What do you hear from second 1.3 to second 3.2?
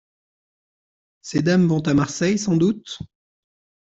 dames vont à Marseille, sans doute?…